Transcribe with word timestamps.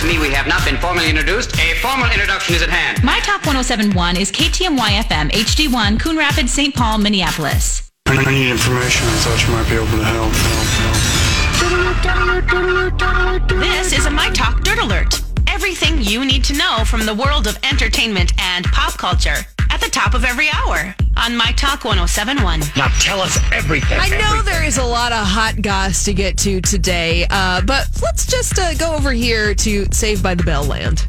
to 0.00 0.06
me 0.06 0.18
we 0.18 0.30
have 0.30 0.46
not 0.46 0.64
been 0.64 0.78
formally 0.78 1.10
introduced, 1.10 1.54
a 1.58 1.74
formal 1.74 2.10
introduction 2.10 2.54
is 2.54 2.62
at 2.62 2.70
hand. 2.70 3.04
My 3.04 3.20
Talk 3.20 3.44
1071 3.44 4.16
is 4.16 4.32
KTMY 4.32 5.02
FM, 5.02 5.30
HD1, 5.30 6.00
Coon 6.00 6.16
Rapids, 6.16 6.52
St. 6.52 6.74
Paul, 6.74 6.96
Minneapolis. 6.98 7.90
I 8.06 8.16
need 8.30 8.50
information 8.50 9.06
I 9.06 9.16
thought 9.20 9.46
you 9.46 9.52
might 9.52 9.68
be 9.68 9.76
able 9.76 9.86
to 9.86 10.02
help. 10.02 10.32
help, 11.60 13.48
help. 13.48 13.60
This 13.60 13.92
is 13.92 14.06
a 14.06 14.10
My 14.10 14.30
Talk 14.30 14.62
Dirt 14.62 14.78
Alert. 14.78 15.20
Everything 15.46 16.00
you 16.00 16.24
need 16.24 16.44
to 16.44 16.54
know 16.56 16.82
from 16.86 17.04
the 17.04 17.14
world 17.14 17.46
of 17.46 17.58
entertainment 17.62 18.32
and 18.40 18.64
pop 18.66 18.96
culture 18.96 19.28
at 19.30 19.46
the 19.58 19.59
top 20.00 20.14
of 20.14 20.24
every 20.24 20.48
hour 20.50 20.94
on 21.18 21.36
My 21.36 21.52
Talk 21.56 21.84
1071. 21.84 22.60
Now 22.74 22.88
tell 23.00 23.20
us 23.20 23.38
everything. 23.52 23.98
I 24.00 24.08
know 24.08 24.40
there 24.42 24.64
is 24.64 24.78
a 24.78 24.84
lot 24.84 25.12
of 25.12 25.26
hot 25.26 25.60
goss 25.60 26.04
to 26.06 26.14
get 26.14 26.38
to 26.38 26.62
today, 26.62 27.26
uh, 27.28 27.60
but 27.60 27.86
let's 28.02 28.24
just 28.26 28.58
uh, 28.58 28.72
go 28.74 28.94
over 28.94 29.12
here 29.12 29.54
to 29.56 29.84
Saved 29.92 30.22
by 30.22 30.34
the 30.34 30.42
Bell 30.42 30.64
land. 30.64 31.04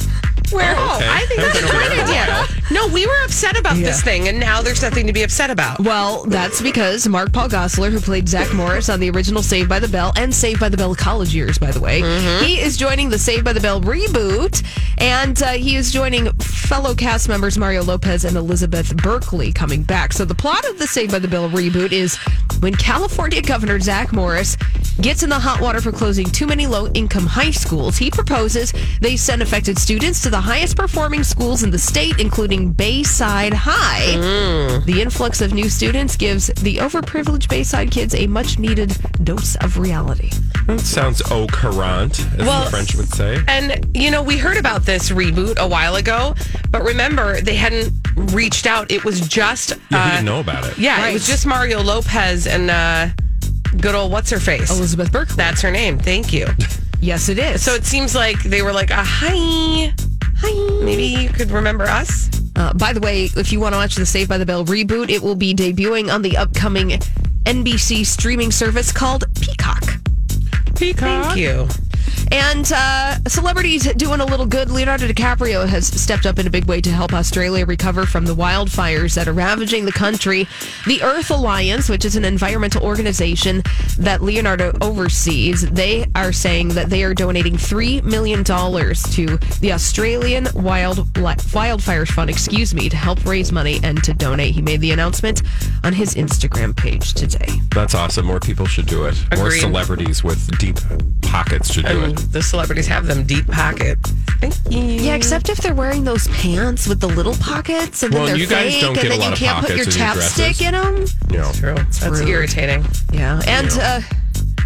Where? 0.52 0.76
Oh, 0.78 0.98
okay. 0.98 1.08
I 1.10 1.26
think 1.28 1.40
that's 1.40 1.60
a 1.60 1.62
been 1.62 1.70
great 1.72 1.88
around 1.88 2.06
for 2.08 2.12
a 2.12 2.18
idea. 2.18 2.48
No, 2.72 2.88
we 2.90 3.08
were 3.08 3.24
upset 3.24 3.58
about 3.58 3.78
Yeah. 3.78 3.86
this 3.86 4.02
thing, 4.02 4.28
and 4.28 4.38
now 4.38 4.62
there's 4.62 4.82
nothing 4.82 5.08
to 5.08 5.14
be 5.14 5.24
upset 5.24 5.50
about. 5.50 5.80
Well, 5.80 6.26
that's 6.26 6.62
because 6.62 7.08
Mark 7.08 7.32
Paul 7.32 7.48
Gosselaar, 7.48 7.90
who 7.90 8.02
played 8.02 8.28
Zack 8.28 8.54
Morris 8.54 8.90
on 8.90 9.00
the 9.00 9.10
original 9.12 9.42
Saved 9.44 9.70
by 9.70 9.80
the 9.80 9.88
Bell 9.88 10.12
and 10.18 10.36
Saved 10.36 10.60
by 10.60 10.68
the 10.68 10.76
Bell 10.76 10.94
college 10.94 11.34
years, 11.34 11.58
by 11.58 11.72
the 11.72 11.80
way, 11.80 12.02
he 12.44 12.60
is 12.60 12.76
joining 12.76 13.10
the 13.10 13.18
Saved 13.20 13.46
by 13.46 13.54
the 13.54 13.62
Bell 13.62 13.80
reboot, 13.80 14.62
and 14.98 15.42
uh, 15.42 15.52
he 15.52 15.78
is 15.78 15.90
joining 15.94 16.30
fellow 16.72 16.96
cast 16.96 17.28
members 17.28 17.58
Mario 17.58 17.84
Lopez 17.84 18.24
and 18.24 18.38
Elizabeth 18.38 18.96
Berkley 18.96 19.52
coming 19.52 19.84
back. 19.84 20.14
So 20.14 20.24
the 20.24 20.34
plot 20.34 20.66
of 20.70 20.80
the 20.80 20.88
Saved 20.88 21.12
by 21.12 21.20
the 21.20 21.28
Bell 21.28 21.50
reboot 21.50 21.92
is 21.92 22.16
when 22.62 22.74
California 22.76 23.42
Governor 23.42 23.78
Zack 23.82 24.14
Morris 24.14 24.56
gets 25.02 25.22
in 25.22 25.30
the 25.30 25.38
hot 25.38 25.60
water 25.60 25.82
for 25.82 25.92
closing 25.92 26.26
too 26.28 26.48
many 26.48 26.68
low-income 26.68 27.26
high 27.26 27.52
schools, 27.52 27.98
he 27.98 28.10
proposes 28.10 28.72
they 29.02 29.18
send 29.18 29.42
affected 29.42 29.78
students 29.78 30.22
to 30.22 30.30
the 30.30 30.40
highest 30.40 30.78
performing 30.78 31.26
schools 31.26 31.64
in 31.64 31.72
the 31.72 31.78
state, 31.78 32.22
including 32.22 32.72
Bayside 32.72 33.54
High. 33.54 34.14
Hmm. 34.14 34.86
The 34.86 35.02
influx 35.02 35.42
of 35.42 35.54
new 35.54 35.68
students 35.68 36.16
gives 36.16 36.48
the 36.48 36.78
overprivileged 36.78 37.50
Bayside 37.50 37.92
kids 37.92 38.16
a 38.16 38.28
much 38.28 38.60
needed 38.60 38.96
dose 39.26 39.58
of 39.58 39.78
reality. 39.78 40.30
That 40.68 40.80
sounds 40.82 41.22
au 41.32 41.48
courant, 41.48 42.20
as 42.38 42.46
Well- 42.48 42.66
the 42.66 42.70
French 42.72 42.96
would 42.96 43.14
say. 43.14 43.40
And, 43.48 43.86
you 43.94 44.12
know, 44.12 44.22
we 44.22 44.38
heard 44.38 44.58
about 44.58 44.86
this 44.86 45.10
reboot 45.10 45.58
a 45.58 45.68
while 45.68 45.96
ago, 45.96 46.36
but 46.70 46.84
remember, 46.84 47.42
they 47.42 47.56
hadn't 47.56 47.92
reached 48.16 48.66
out. 48.68 48.92
It 48.92 49.04
was 49.04 49.22
just. 49.22 49.74
Yeah, 49.90 50.02
uh, 50.02 50.06
we 50.06 50.12
didn't 50.12 50.26
know 50.26 50.40
about 50.40 50.66
it. 50.66 50.78
Yeah, 50.78 51.08
it 51.08 51.14
was 51.14 51.26
just 51.28 51.46
Mario 51.46 51.82
Lopez 51.82 52.48
and 52.48 52.70
uh, 52.70 53.08
good 53.80 53.96
old 53.96 54.12
what's 54.12 54.30
her 54.30 54.40
face? 54.40 54.70
Elizabeth 54.70 55.12
Berkley. 55.12 55.36
That's 55.36 55.62
her 55.62 55.72
name. 55.72 55.98
Thank 55.98 56.32
you. 56.34 56.48
Yes, 57.04 57.30
it 57.30 57.40
is. 57.40 57.64
So 57.66 57.74
it 57.74 57.84
seems 57.84 58.14
like 58.14 58.40
they 58.44 58.62
were 58.62 58.72
like, 58.72 58.92
uh, 58.92 59.04
hi. 59.04 59.92
Hi. 60.38 60.84
Maybe 60.86 61.06
you 61.06 61.30
could 61.30 61.50
remember 61.50 61.86
us. 61.86 62.30
Uh, 62.56 62.74
by 62.76 62.94
the 62.94 63.00
way, 63.00 63.24
if 63.36 63.52
you 63.52 63.60
want 63.60 63.74
to 63.74 63.78
watch 63.78 63.96
the 63.96 64.06
Saved 64.06 64.30
by 64.30 64.38
the 64.38 64.46
Bell 64.46 64.64
reboot, 64.66 65.10
it 65.10 65.20
will 65.24 65.34
be 65.34 65.52
debuting 65.56 66.14
on 66.14 66.22
the 66.22 66.38
upcoming 66.38 66.90
NBC 67.46 68.06
streaming 68.06 68.52
service 68.52 68.92
called 68.92 69.24
Peacock. 69.24 69.31
Thank 70.82 71.38
you. 71.38 71.91
And 72.32 72.72
uh, 72.74 73.18
celebrities 73.28 73.92
doing 73.96 74.22
a 74.22 74.26
little 74.26 74.46
good. 74.46 74.72
Leonardo 74.72 75.08
DiCaprio 75.08 75.68
has 75.68 75.88
stepped 75.88 76.26
up 76.26 76.40
in 76.40 76.48
a 76.48 76.50
big 76.50 76.66
way 76.66 76.80
to 76.80 76.90
help 76.90 77.14
Australia 77.14 77.66
recover 77.66 78.06
from 78.06 78.26
the 78.26 78.34
wildfires 78.34 79.16
that 79.16 79.28
are 79.28 79.34
ravaging 79.34 79.86
the 79.86 79.92
country. 79.92 80.48
The 80.88 81.04
Earth 81.04 81.30
Alliance, 81.30 81.90
which 81.90 82.06
is 82.06 82.16
an 82.16 82.24
environmental 82.24 82.84
organization 82.84 83.64
that 84.00 84.22
Leonardo 84.22 84.72
oversees, 84.82 85.70
they 85.72 86.06
are 86.16 86.32
saying 86.32 86.70
that 86.70 86.90
they 86.90 87.04
are 87.04 87.14
donating 87.14 87.56
$3 87.56 88.04
million 88.04 88.44
to 88.46 89.38
the 89.60 89.74
Australian 89.74 90.48
Wild 90.56 91.00
Wildfires 91.14 92.12
Fund, 92.12 92.30
excuse 92.30 92.74
me, 92.74 92.88
to 92.88 92.96
help 92.96 93.26
raise 93.26 93.52
money 93.52 93.80
and 93.84 94.02
to 94.06 94.14
donate. 94.14 94.56
He 94.56 94.62
made 94.62 94.80
the 94.80 94.92
announcement 94.92 95.42
on 95.84 95.92
his 95.92 96.16
Instagram 96.16 96.76
page 96.78 97.14
today. 97.14 97.60
That's 97.72 97.94
awesome. 97.94 98.26
More 98.26 98.40
people 98.40 98.66
should 98.66 98.88
do 98.88 99.06
it. 99.06 99.22
More 99.36 99.52
celebrities 99.52 100.24
with 100.24 100.58
deep 100.58 100.78
pockets 101.22 101.72
should 101.74 101.86
do 101.86 102.04
And 102.04 102.14
it. 102.14 102.21
The 102.32 102.42
celebrities 102.42 102.88
have 102.88 103.08
them 103.08 103.26
deep 103.26 103.48
pockets. 103.48 104.10
Thank 104.40 104.56
you. 104.70 104.80
Yeah, 104.80 105.16
except 105.16 105.50
if 105.50 105.58
they're 105.60 105.76
wearing 105.76 106.04
those 106.04 106.28
pants 106.30 106.88
with 106.88 107.00
the 107.00 107.08
little 107.08 107.36
pockets 107.36 108.04
and 108.04 108.14
Well, 108.14 108.26
then 108.26 108.34
they're 108.34 108.42
you 108.42 108.48
guys 108.48 108.74
fake 108.74 108.82
don't 108.82 108.94
get 108.94 109.06
and 109.06 109.14
a 109.14 109.18
then 109.18 109.20
lot 109.32 109.40
you 109.40 109.46
can't 109.46 109.66
put 109.66 109.76
your 109.76 109.86
pockets 109.86 110.38
in 110.38 110.46
chapstick 110.46 110.62
in 110.66 110.74
them. 110.74 111.06
You 111.32 111.38
know. 111.38 111.52
True. 111.54 111.76
That's 111.76 112.20
rude. 112.20 112.28
irritating. 112.30 112.86
Yeah. 113.14 113.42
And 113.46 113.70
uh, 113.80 114.02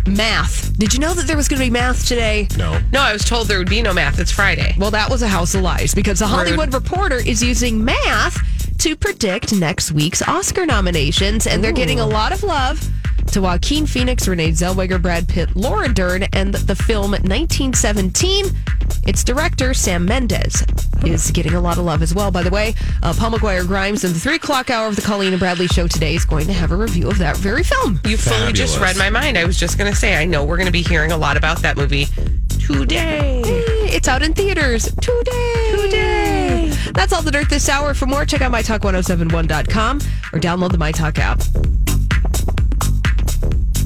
math. 0.07 0.77
Did 0.77 0.93
you 0.93 0.99
know 0.99 1.13
that 1.13 1.27
there 1.27 1.37
was 1.37 1.47
going 1.47 1.59
to 1.59 1.65
be 1.65 1.71
math 1.71 2.07
today? 2.07 2.47
No. 2.57 2.79
No, 2.91 3.01
I 3.01 3.13
was 3.13 3.25
told 3.25 3.47
there 3.47 3.57
would 3.57 3.69
be 3.69 3.81
no 3.81 3.93
math. 3.93 4.19
It's 4.19 4.31
Friday. 4.31 4.75
Well, 4.77 4.91
that 4.91 5.09
was 5.09 5.21
a 5.21 5.27
house 5.27 5.55
of 5.55 5.61
lies 5.61 5.93
because 5.93 6.19
the 6.19 6.27
Hollywood 6.27 6.73
Reporter 6.73 7.17
is 7.17 7.43
using 7.43 7.83
math 7.83 8.37
to 8.79 8.95
predict 8.95 9.53
next 9.53 9.91
week's 9.91 10.21
Oscar 10.21 10.65
nominations, 10.65 11.47
and 11.47 11.63
they're 11.63 11.71
getting 11.71 11.99
a 11.99 12.05
lot 12.05 12.31
of 12.31 12.43
love 12.43 12.87
to 13.35 13.41
Joaquin 13.41 13.85
Phoenix, 13.85 14.29
Renee 14.29 14.51
Zellweger, 14.51 15.01
Brad 15.01 15.27
Pitt, 15.27 15.57
Laura 15.57 15.93
Dern, 15.93 16.23
and 16.31 16.53
the 16.53 16.73
film 16.73 17.11
1917. 17.11 18.45
Its 19.05 19.25
director, 19.25 19.73
Sam 19.73 20.05
Mendes, 20.05 20.63
is 21.05 21.31
getting 21.31 21.53
a 21.53 21.59
lot 21.59 21.77
of 21.77 21.83
love 21.83 22.01
as 22.01 22.15
well. 22.15 22.31
By 22.31 22.43
the 22.43 22.49
way, 22.49 22.75
uh, 23.03 23.13
Paul 23.13 23.31
McGuire 23.31 23.67
Grimes 23.67 24.05
in 24.05 24.13
the 24.13 24.19
three 24.19 24.35
o'clock 24.35 24.69
hour 24.69 24.87
of 24.87 24.95
the 24.95 25.01
Colleen 25.01 25.33
and 25.33 25.39
Bradley 25.39 25.67
show 25.67 25.85
today 25.85 26.15
is 26.15 26.23
going 26.23 26.47
to 26.47 26.53
have 26.53 26.71
a 26.71 26.77
review 26.77 27.09
of 27.09 27.17
that 27.17 27.35
very 27.35 27.61
film. 27.61 27.99
You 28.05 28.15
fully 28.15 28.53
just 28.53 28.79
read 28.79 28.95
my 28.95 29.09
mind. 29.09 29.37
I 29.37 29.43
was 29.43 29.57
just 29.57 29.77
going 29.77 29.91
to 29.91 29.97
say, 29.97 30.15
I 30.15 30.23
know 30.23 30.45
we're 30.45 30.57
going 30.57 30.67
to 30.67 30.71
be 30.71 30.83
hearing 30.83 31.11
a 31.11 31.17
lot 31.17 31.35
about 31.35 31.57
that 31.57 31.75
movie 31.75 32.05
today. 32.47 33.41
It's 33.43 34.07
out 34.07 34.21
in 34.21 34.33
theaters 34.33 34.85
today. 35.01 35.71
Today. 35.75 36.73
That's 36.93 37.11
all 37.11 37.21
the 37.21 37.31
dirt 37.31 37.49
this 37.49 37.67
hour. 37.67 37.93
For 37.93 38.05
more, 38.05 38.25
check 38.25 38.39
out 38.39 38.53
mytalk1071.com 38.53 39.97
or 40.31 40.39
download 40.39 40.71
the 40.71 40.77
MyTalk 40.77 41.19
app. 41.19 41.84